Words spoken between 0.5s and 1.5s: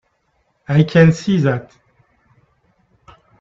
I can see